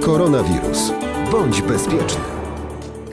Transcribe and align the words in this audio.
Koronawirus. 0.00 0.92
Bądź 1.32 1.62
bezpieczny. 1.62 2.37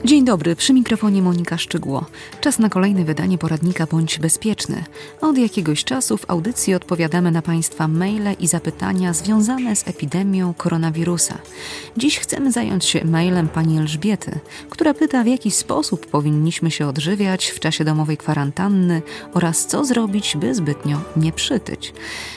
Dzień 0.06 0.24
dobry, 0.24 0.56
przy 0.56 0.72
mikrofonie 0.72 1.22
Monika 1.22 1.58
Szczygło. 1.58 2.04
Czas 2.40 2.58
na 2.58 2.68
kolejne 2.68 3.04
wydanie 3.04 3.38
poradnika 3.38 3.86
Bądź 3.86 4.18
Bezpieczny. 4.18 4.84
Od 5.20 5.38
jakiegoś 5.38 5.84
czasu 5.84 6.16
w 6.16 6.30
audycji 6.30 6.74
odpowiadamy 6.74 7.30
na 7.30 7.42
Państwa 7.42 7.88
maile 7.88 8.34
i 8.40 8.46
zapytania 8.46 9.12
związane 9.12 9.76
z 9.76 9.88
epidemią 9.88 10.54
koronawirusa. 10.54 11.38
Dziś 11.96 12.18
chcemy 12.18 12.52
zająć 12.52 12.84
się 12.84 13.04
mailem 13.04 13.48
pani 13.48 13.78
Elżbiety, 13.78 14.38
która 14.70 14.94
pyta, 14.94 15.24
w 15.24 15.26
jaki 15.26 15.50
sposób 15.50 16.06
powinniśmy 16.06 16.70
się 16.70 16.86
odżywiać 16.86 17.46
w 17.46 17.60
czasie 17.60 17.84
domowej 17.84 18.16
kwarantanny 18.16 19.02
oraz 19.34 19.66
co 19.66 19.84
zrobić, 19.84 20.36
by 20.36 20.54
zbytnio 20.54 21.00
nie 21.16 21.32
przytyć. 21.32 21.92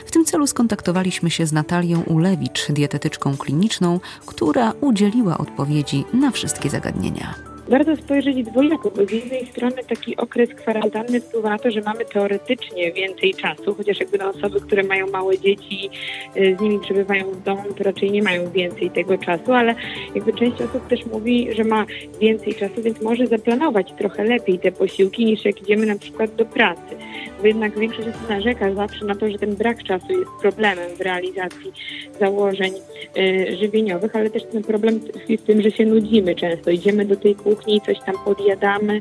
W 0.05 0.11
tym 0.11 0.25
celu 0.25 0.47
skontaktowaliśmy 0.47 1.31
się 1.31 1.45
z 1.45 1.51
Natalią 1.51 2.01
Ulewicz, 2.01 2.71
dietetyczką 2.71 3.37
kliniczną, 3.37 3.99
która 4.25 4.73
udzieliła 4.81 5.37
odpowiedzi 5.37 6.05
na 6.13 6.31
wszystkie 6.31 6.69
zagadnienia 6.69 7.49
warto 7.69 7.95
spojrzeć 7.95 8.43
dwojako, 8.43 8.91
bo 8.91 9.05
z 9.05 9.11
jednej 9.11 9.45
strony 9.45 9.75
taki 9.89 10.17
okres 10.17 10.49
kwarantanny 10.49 11.21
wpływa 11.21 11.49
na 11.49 11.57
to, 11.57 11.71
że 11.71 11.81
mamy 11.81 12.05
teoretycznie 12.05 12.91
więcej 12.91 13.33
czasu, 13.33 13.75
chociaż 13.75 13.99
jakby 13.99 14.17
na 14.17 14.29
osoby, 14.29 14.61
które 14.61 14.83
mają 14.83 15.07
małe 15.07 15.39
dzieci, 15.39 15.89
y, 16.37 16.55
z 16.59 16.61
nimi 16.61 16.79
przebywają 16.79 17.31
w 17.31 17.43
domu, 17.43 17.63
to 17.77 17.83
raczej 17.83 18.11
nie 18.11 18.23
mają 18.23 18.51
więcej 18.51 18.91
tego 18.91 19.17
czasu, 19.17 19.53
ale 19.53 19.75
jakby 20.15 20.33
część 20.33 20.61
osób 20.61 20.87
też 20.87 21.05
mówi, 21.05 21.47
że 21.55 21.63
ma 21.63 21.85
więcej 22.21 22.55
czasu, 22.55 22.81
więc 22.81 23.01
może 23.01 23.27
zaplanować 23.27 23.93
trochę 23.97 24.23
lepiej 24.23 24.59
te 24.59 24.71
posiłki 24.71 25.25
niż 25.25 25.45
jak 25.45 25.61
idziemy 25.61 25.85
na 25.85 25.95
przykład 25.95 26.35
do 26.35 26.45
pracy. 26.45 26.95
Bo 27.41 27.47
jednak 27.47 27.79
większość 27.79 28.07
osób 28.07 28.29
narzeka 28.29 28.73
zawsze 28.73 29.05
na 29.05 29.15
to, 29.15 29.29
że 29.29 29.37
ten 29.37 29.55
brak 29.55 29.83
czasu 29.83 30.11
jest 30.11 30.31
problemem 30.41 30.95
w 30.95 31.01
realizacji 31.01 31.71
założeń 32.19 32.73
y, 33.17 33.57
żywieniowych, 33.59 34.15
ale 34.15 34.29
też 34.29 34.43
ten 34.51 34.63
problem 34.63 34.99
tkwi 34.99 35.37
w 35.37 35.41
tym, 35.41 35.61
że 35.61 35.71
się 35.71 35.85
nudzimy 35.85 36.35
często. 36.35 36.71
Idziemy 36.71 37.05
do 37.05 37.15
tej 37.15 37.35
kuchni, 37.35 37.58
kuchni, 37.59 37.81
coś 37.81 37.99
tam 38.05 38.15
podjadamy. 38.25 38.99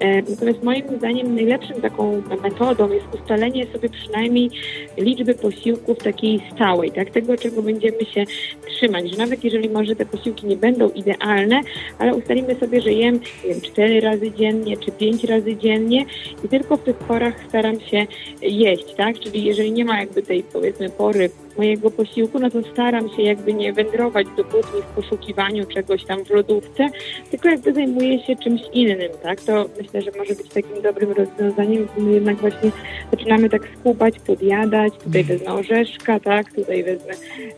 E, 0.00 0.22
natomiast 0.22 0.62
moim 0.62 0.98
zdaniem 0.98 1.34
najlepszą 1.34 1.74
taką 1.74 2.22
metodą 2.42 2.92
jest 2.92 3.06
ustalenie 3.14 3.66
sobie 3.66 3.88
przynajmniej 3.88 4.50
liczby 4.96 5.34
posiłków 5.34 5.98
takiej 5.98 6.40
stałej, 6.54 6.92
tak? 6.92 7.10
Tego, 7.10 7.36
czego 7.36 7.62
będziemy 7.62 8.04
się 8.04 8.24
trzymać, 8.66 9.10
że 9.10 9.16
nawet 9.16 9.44
jeżeli 9.44 9.68
może 9.68 9.96
te 9.96 10.06
posiłki 10.06 10.46
nie 10.46 10.56
będą 10.56 10.90
idealne, 10.90 11.60
ale 11.98 12.14
ustalimy 12.14 12.54
sobie, 12.54 12.80
że 12.80 12.92
jem 12.92 13.20
wiem, 13.44 13.60
cztery 13.60 14.00
razy 14.00 14.32
dziennie 14.32 14.76
czy 14.76 14.90
pięć 14.90 15.24
razy 15.24 15.56
dziennie 15.56 16.04
i 16.44 16.48
tylko 16.48 16.76
w 16.76 16.82
tych 16.82 16.96
porach 16.96 17.34
staram 17.48 17.80
się 17.80 18.06
jeść, 18.42 18.94
tak? 18.96 19.18
Czyli 19.18 19.44
jeżeli 19.44 19.72
nie 19.72 19.84
ma 19.84 20.00
jakby 20.00 20.22
tej 20.22 20.42
powiedzmy 20.42 20.90
pory 20.90 21.30
mojego 21.58 21.90
posiłku, 21.90 22.38
no 22.38 22.50
to 22.50 22.62
staram 22.72 23.08
się 23.16 23.22
jakby 23.22 23.54
nie 23.54 23.72
wędrować 23.72 24.26
do 24.36 24.44
kuchni 24.44 24.82
w 24.82 24.84
poszukiwaniu 24.84 25.66
czegoś 25.66 26.04
tam 26.04 26.24
w 26.24 26.30
lodówce, 26.30 26.88
tylko 27.30 27.48
jakby 27.48 27.72
zajmuję 27.72 28.22
się 28.22 28.36
czymś 28.36 28.60
innym, 28.72 29.12
tak? 29.22 29.40
To 29.40 29.66
myślę, 29.78 30.02
że 30.02 30.10
może 30.18 30.34
być 30.34 30.48
takim 30.48 30.82
dobrym 30.82 31.12
rozwiązaniem, 31.12 31.88
my 31.98 32.12
jednak 32.12 32.36
właśnie 32.36 32.70
zaczynamy 33.10 33.50
tak 33.50 33.62
skupać, 33.80 34.14
podjadać, 34.18 34.92
tutaj 35.04 35.20
mhm. 35.20 35.38
wezmę 35.38 35.54
orzeszka, 35.54 36.20
tak? 36.20 36.52
Tutaj 36.52 36.84
wezmę 36.84 37.14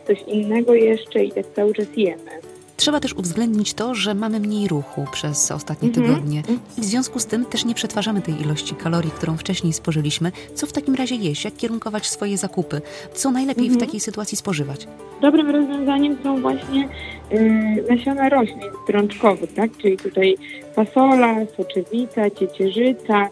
coś 0.07 0.21
innego 0.21 0.73
jeszcze 0.73 1.23
i 1.23 1.31
tak 1.31 1.45
cały 1.55 1.73
czas 1.73 1.87
jemy. 1.97 2.50
Trzeba 2.81 2.99
też 2.99 3.13
uwzględnić 3.13 3.73
to, 3.73 3.95
że 3.95 4.13
mamy 4.13 4.39
mniej 4.39 4.67
ruchu 4.67 5.05
przez 5.11 5.51
ostatnie 5.51 5.89
mhm. 5.89 6.07
tygodnie. 6.07 6.43
I 6.77 6.81
w 6.81 6.85
związku 6.85 7.19
z 7.19 7.25
tym 7.25 7.45
też 7.45 7.65
nie 7.65 7.75
przetwarzamy 7.75 8.21
tej 8.21 8.41
ilości 8.41 8.75
kalorii, 8.75 9.11
którą 9.11 9.37
wcześniej 9.37 9.73
spożyliśmy. 9.73 10.31
Co 10.55 10.67
w 10.67 10.73
takim 10.73 10.95
razie 10.95 11.15
jeść? 11.15 11.45
Jak 11.45 11.55
kierunkować 11.55 12.09
swoje 12.09 12.37
zakupy? 12.37 12.81
Co 13.13 13.31
najlepiej 13.31 13.69
w 13.69 13.73
mhm. 13.73 13.87
takiej 13.87 13.99
sytuacji 13.99 14.37
spożywać? 14.37 14.87
Dobrym 15.21 15.49
rozwiązaniem 15.49 16.17
są 16.23 16.41
właśnie 16.41 16.89
yy, 17.31 17.95
nasiona 17.95 18.29
roślin 18.29 18.71
strączkowych, 18.83 19.53
tak? 19.53 19.77
Czyli 19.77 19.97
tutaj 19.97 20.37
fasola, 20.75 21.35
soczewica, 21.57 22.29
ciecierzyca, 22.29 23.29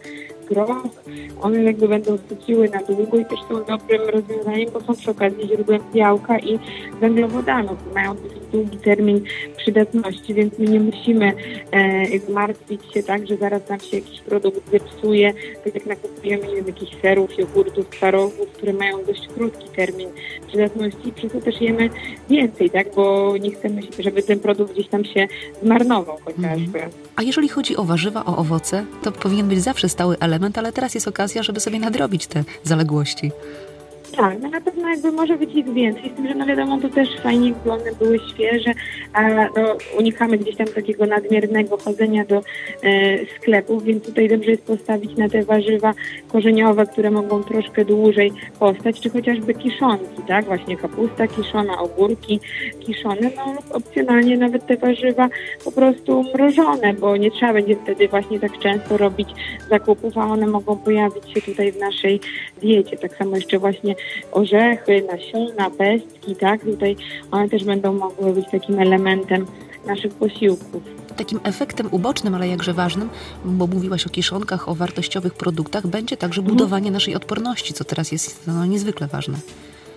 groch, 0.50 0.88
one 1.42 1.64
jakby 1.64 1.88
będą 1.88 2.18
syciły 2.30 2.70
na 2.70 2.84
długo 2.84 3.18
i 3.18 3.26
też 3.26 3.40
są 3.50 3.64
dobrym 3.64 4.10
rozwiązaniem, 4.10 4.70
bo 4.74 4.82
są 4.82 4.96
przy 4.96 5.12
okazji 5.12 5.48
źródłem 5.48 5.82
białka 5.94 6.40
i 6.40 6.60
węglowodanów. 7.02 7.78
Mają 7.96 8.16
dosyć 8.16 8.39
długi 8.52 8.78
termin 8.78 9.24
przydatności, 9.58 10.34
więc 10.34 10.60
my 10.60 10.66
nie 10.66 10.80
musimy 10.80 11.34
e, 11.72 12.32
martwić 12.32 12.82
się 12.94 13.04
tak, 13.04 13.28
że 13.28 13.38
zaraz 13.38 13.70
nam 13.70 13.80
się 13.80 13.98
jakiś 13.98 14.22
produkt 14.22 14.72
zepsuje, 14.72 15.34
tak 15.64 15.76
jak 15.76 15.86
nakupujemy 15.86 16.48
nie 16.48 16.56
wiem, 16.56 16.68
jakichś 16.68 17.02
serów, 17.02 17.38
jogurtów, 17.38 17.90
twarogów, 17.90 18.50
które 18.54 18.74
mają 18.74 19.06
dość 19.06 19.28
krótki 19.28 19.70
termin 19.76 20.10
przydatności 20.48 21.08
i 21.10 21.12
przez 21.12 21.32
to 21.32 21.42
też 21.42 21.62
jemy 21.62 21.90
więcej, 22.30 22.70
tak, 22.70 22.88
bo 22.96 23.38
nie 23.38 23.52
chcemy, 23.52 23.82
żeby 24.00 24.24
ten 24.24 24.40
produkt 24.40 24.74
gdzieś 24.74 24.88
tam 24.88 25.06
się 25.06 25.28
zmarnował 25.64 26.18
chociażby. 26.26 26.80
Mhm. 26.80 26.92
A 27.16 27.24
jeżeli 27.24 27.50
chodzi 27.50 27.78
o 27.78 27.84
warzywa, 27.84 28.26
o 28.26 28.38
owoce, 28.38 28.86
to 29.04 29.12
powinien 29.12 29.48
być 29.48 29.62
zawsze 29.62 29.90
stały 29.90 30.20
element, 30.20 30.58
ale 30.58 30.72
teraz 30.72 30.96
jest 30.96 31.08
okazja, 31.08 31.44
żeby 31.44 31.60
sobie 31.60 31.80
nadrobić 31.80 32.28
te 32.28 32.44
zaległości. 32.64 33.32
Tak, 34.18 34.42
no 34.42 34.50
na 34.50 34.62
pewno 34.62 34.90
jakby 34.90 35.12
może 35.12 35.38
być 35.38 35.56
ich 35.56 35.74
więcej, 35.74 36.10
z 36.10 36.16
tym, 36.16 36.28
że 36.28 36.36
no 36.36 36.46
wiadomo, 36.46 36.78
to 36.82 36.90
też 36.90 37.10
fajnie, 37.24 37.52
gdy 37.52 37.72
one 37.72 37.92
były 38.00 38.20
świeże, 38.34 38.72
a 39.14 39.30
no, 39.30 39.78
unikamy 40.00 40.38
gdzieś 40.38 40.56
tam 40.56 40.68
takiego 40.68 41.06
nadmiernego 41.06 41.78
chodzenia 41.78 42.26
do 42.26 42.38
e, 42.38 42.42
sklepów, 43.38 43.84
więc 43.84 44.06
tutaj 44.06 44.30
dobrze 44.30 44.52
jest 44.52 44.64
postawić 44.64 45.18
na 45.18 45.30
te 45.30 45.44
warzywa 45.44 45.94
korzeniowe, 46.28 46.86
które 46.86 47.12
mogą 47.12 47.44
troszkę 47.44 47.86
dłużej 47.86 48.32
postać, 48.60 49.00
czy 49.00 49.10
chociażby 49.10 49.54
kiszonki, 49.54 50.22
tak, 50.28 50.46
właśnie 50.46 50.78
kapusta 50.78 51.28
kiszona, 51.28 51.82
ogórki 51.82 52.40
kiszone, 52.80 53.32
no 53.36 53.54
lub 53.54 53.76
opcjonalnie 53.76 54.38
nawet 54.38 54.66
te 54.66 54.78
warzywa 54.78 55.30
po 55.66 55.72
prostu 55.72 56.24
mrożone, 56.34 56.94
bo 56.94 57.18
nie 57.18 57.32
trzeba 57.32 57.54
będzie 57.54 57.76
wtedy 57.76 58.08
właśnie 58.08 58.40
tak 58.40 58.60
często 58.60 58.98
robić 58.98 59.30
zakupów, 59.70 60.18
a 60.18 60.26
one 60.26 60.48
mogą 60.48 60.78
pojawić 60.78 61.34
się 61.34 61.42
tutaj 61.42 61.72
w 61.72 61.78
naszej 61.78 62.20
diecie. 62.62 62.98
Tak 62.98 63.16
samo 63.16 63.36
jeszcze 63.36 63.60
właśnie 63.60 63.96
orzechy, 64.32 65.04
nasiona, 65.12 65.70
pestki, 65.70 66.36
tak? 66.36 66.62
Tutaj 66.62 66.96
one 67.32 67.50
też 67.50 67.64
będą 67.64 67.94
mogły 67.94 68.34
być 68.34 68.46
takim 68.52 68.80
elementem 68.80 69.46
naszych 69.86 70.14
posiłków. 70.14 70.84
Takim 71.18 71.40
efektem 71.44 71.88
ubocznym, 71.92 72.36
ale 72.36 72.48
jakże 72.48 72.74
ważnym, 72.74 73.10
bo 73.46 73.68
mówiłaś 73.68 74.08
o 74.08 74.10
kiszonkach, 74.10 74.70
o 74.70 74.76
wartościowych 74.76 75.34
produktach, 75.34 75.88
będzie 75.88 76.18
także 76.18 76.42
mhm. 76.42 76.58
budowanie 76.58 76.92
naszej 76.92 77.16
odporności, 77.16 77.74
co 77.74 77.84
teraz 77.84 78.12
jest 78.12 78.48
no, 78.48 78.66
niezwykle 78.66 79.08
ważne. 79.08 79.38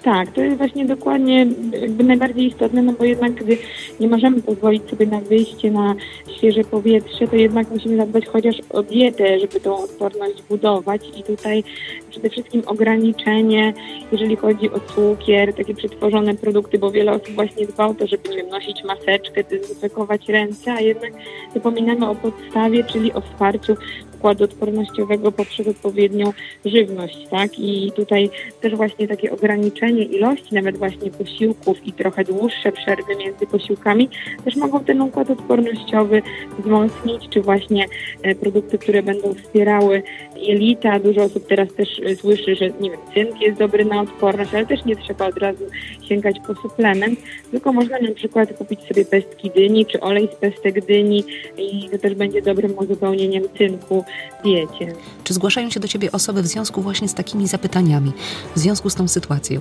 Tak, 0.02 0.32
to 0.32 0.40
jest 0.40 0.56
właśnie 0.56 0.84
dokładnie 0.84 1.46
jakby 1.80 2.04
najbardziej 2.04 2.46
istotne, 2.46 2.82
no 2.82 2.92
bo 2.92 3.04
jednak 3.04 3.32
gdy 3.32 3.58
nie 4.00 4.08
możemy 4.08 4.42
pozwolić 4.42 4.90
sobie 4.90 5.06
na 5.06 5.20
wyjście 5.20 5.70
na 5.70 5.94
świeże 6.36 6.64
powietrze, 6.64 7.28
to 7.28 7.36
jednak 7.36 7.70
musimy 7.70 7.96
zadbać 7.96 8.26
chociaż 8.26 8.56
o 8.70 8.82
dietę, 8.82 9.40
żeby 9.40 9.60
tą 9.60 9.84
odporność 9.84 10.42
budować 10.48 11.02
i 11.18 11.22
tutaj 11.22 11.64
przede 12.10 12.30
wszystkim 12.30 12.62
ograniczenie, 12.66 13.74
jeżeli 14.12 14.36
chodzi 14.36 14.70
o 14.70 14.80
cukier, 14.80 15.54
takie 15.54 15.74
przetworzone 15.74 16.34
produkty, 16.34 16.78
bo 16.78 16.90
wiele 16.90 17.12
osób 17.12 17.34
właśnie 17.34 17.66
dba 17.66 17.86
o 17.86 17.94
to, 17.94 18.06
żeby 18.06 18.28
nie 18.28 18.42
nosić 18.42 18.84
maseczkę, 18.84 19.44
dezynfekować 19.44 20.28
ręce, 20.28 20.72
a 20.72 20.80
jednak 20.80 21.12
zapominamy 21.54 22.08
o 22.08 22.14
podstawie, 22.14 22.84
czyli 22.84 23.12
o 23.12 23.20
wsparciu 23.20 23.76
układu 24.22 24.44
odpornościowego 24.44 25.32
poprzez 25.32 25.68
odpowiednią 25.68 26.32
żywność, 26.64 27.28
tak? 27.30 27.58
I 27.58 27.92
tutaj 27.96 28.30
też 28.60 28.74
właśnie 28.74 29.08
takie 29.08 29.32
ograniczenie 29.32 29.91
ilości 29.98 30.54
nawet 30.54 30.76
właśnie 30.76 31.10
posiłków 31.10 31.86
i 31.86 31.92
trochę 31.92 32.24
dłuższe 32.24 32.72
przerwy 32.72 33.16
między 33.16 33.46
posiłkami 33.46 34.08
też 34.44 34.56
mogą 34.56 34.84
ten 34.84 35.00
układ 35.00 35.30
odpornościowy 35.30 36.22
wzmocnić, 36.58 37.28
czy 37.30 37.40
właśnie 37.40 37.86
e, 38.22 38.34
produkty, 38.34 38.78
które 38.78 39.02
będą 39.02 39.34
wspierały 39.34 40.02
jelita. 40.36 40.98
Dużo 40.98 41.22
osób 41.22 41.46
teraz 41.46 41.74
też 41.74 41.88
e, 41.98 42.16
słyszy, 42.16 42.56
że 42.56 42.70
nie 42.80 42.90
wiem, 42.90 43.00
cynk 43.14 43.40
jest 43.40 43.58
dobry 43.58 43.84
na 43.84 44.00
odporność, 44.00 44.54
ale 44.54 44.66
też 44.66 44.84
nie 44.84 44.96
trzeba 44.96 45.26
od 45.26 45.38
razu 45.38 45.64
sięgać 46.08 46.36
po 46.46 46.54
suplement, 46.54 47.20
tylko 47.50 47.72
można 47.72 47.98
na 47.98 48.14
przykład 48.14 48.52
kupić 48.52 48.80
sobie 48.80 49.04
pestki 49.04 49.50
dyni, 49.50 49.86
czy 49.86 50.00
olej 50.00 50.28
z 50.32 50.36
pestek 50.36 50.86
dyni 50.86 51.24
i 51.58 51.88
to 51.90 51.98
też 51.98 52.14
będzie 52.14 52.42
dobrym 52.42 52.78
uzupełnieniem 52.78 53.42
cynku 53.58 54.04
diecie. 54.44 54.94
Czy 55.24 55.34
zgłaszają 55.34 55.70
się 55.70 55.80
do 55.80 55.88
Ciebie 55.88 56.12
osoby 56.12 56.42
w 56.42 56.46
związku 56.46 56.82
właśnie 56.82 57.08
z 57.08 57.14
takimi 57.14 57.46
zapytaniami, 57.46 58.12
w 58.56 58.58
związku 58.58 58.90
z 58.90 58.94
tą 58.94 59.08
sytuacją? 59.08 59.60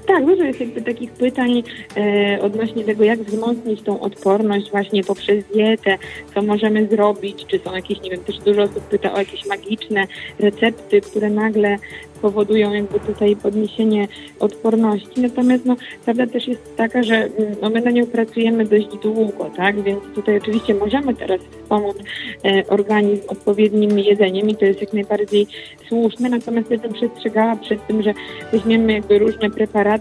Tak, 0.11 0.25
dużo 0.25 0.43
jest 0.43 0.59
jakby 0.59 0.81
takich 0.81 1.11
pytań 1.11 1.63
e, 1.97 2.41
odnośnie 2.41 2.83
tego, 2.83 3.03
jak 3.03 3.19
wzmocnić 3.19 3.81
tą 3.81 3.99
odporność 3.99 4.71
właśnie 4.71 5.03
poprzez 5.03 5.45
dietę, 5.53 5.97
co 6.35 6.41
możemy 6.41 6.87
zrobić, 6.87 7.45
czy 7.45 7.59
są 7.59 7.75
jakieś, 7.75 8.01
nie 8.01 8.09
wiem, 8.09 8.23
też 8.23 8.37
dużo 8.37 8.61
osób 8.61 8.83
pyta 8.83 9.13
o 9.13 9.17
jakieś 9.17 9.45
magiczne 9.45 10.07
recepty, 10.39 11.01
które 11.01 11.29
nagle 11.29 11.77
powodują 12.21 12.73
jakby 12.73 12.99
tutaj 12.99 13.35
podniesienie 13.35 14.07
odporności. 14.39 15.21
Natomiast 15.21 15.65
no, 15.65 15.75
prawda 16.05 16.27
też 16.27 16.47
jest 16.47 16.75
taka, 16.77 17.03
że 17.03 17.15
mm, 17.15 17.55
no, 17.61 17.69
my 17.69 17.81
na 17.81 17.91
nią 17.91 18.07
pracujemy 18.07 18.65
dość 18.65 18.87
długo, 18.87 19.49
tak? 19.57 19.81
Więc 19.81 19.99
tutaj 20.15 20.37
oczywiście 20.37 20.73
możemy 20.73 21.15
teraz 21.15 21.41
wspomóc 21.41 21.97
e, 22.45 22.67
organizm 22.67 23.23
odpowiednim 23.27 23.99
jedzeniem 23.99 24.49
i 24.49 24.55
to 24.55 24.65
jest 24.65 24.81
jak 24.81 24.93
najbardziej 24.93 25.47
słuszne. 25.87 26.29
Natomiast 26.29 26.71
ja 26.71 26.77
bym 26.77 26.93
przestrzegała 26.93 27.55
przed 27.55 27.87
tym, 27.87 28.03
że 28.03 28.13
weźmiemy 28.51 28.93
jakby 28.93 29.19
różne 29.19 29.49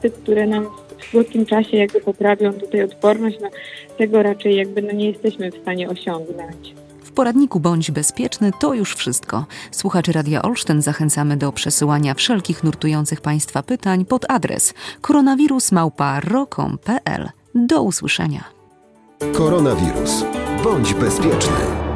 preparaty, 0.00 0.22
które 0.22 0.46
nam 0.46 0.66
w 0.98 1.10
krótkim 1.10 1.46
czasie 1.46 1.76
jakby 1.76 2.00
poprawią 2.00 2.52
tutaj 2.52 2.82
odporność, 2.82 3.38
no 3.40 3.48
tego 3.98 4.22
raczej 4.22 4.56
jakby 4.56 4.82
no 4.82 4.92
nie 4.92 5.10
jesteśmy 5.10 5.50
w 5.50 5.56
stanie 5.62 5.88
osiągnąć. 5.88 6.74
W 7.02 7.12
poradniku 7.12 7.60
Bądź 7.60 7.90
Bezpieczny 7.90 8.50
to 8.60 8.74
już 8.74 8.94
wszystko. 8.94 9.44
Słuchaczy 9.70 10.12
Radia 10.12 10.42
Olsztyn 10.42 10.82
zachęcamy 10.82 11.36
do 11.36 11.52
przesyłania 11.52 12.14
wszelkich 12.14 12.64
nurtujących 12.64 13.20
Państwa 13.20 13.62
pytań 13.62 14.04
pod 14.04 14.30
adres 14.30 14.74
koronawirusmałpa.rokom.pl. 15.00 17.28
Do 17.54 17.82
usłyszenia. 17.82 18.44
Koronawirus. 19.32 20.24
Bądź 20.64 20.94
bezpieczny. 20.94 21.89